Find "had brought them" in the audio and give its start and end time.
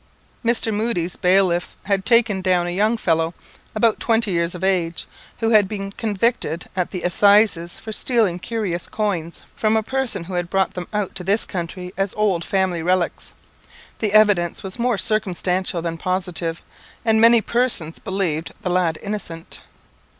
10.33-10.87